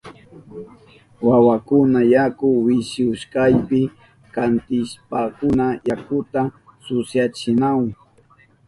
Wawakuna 1.27 1.99
yaku 2.13 2.47
wishihushkapi 2.65 3.81
kantishpankuna 4.33 5.65
yakuta 5.87 6.41
susyachinahun. 6.83 7.89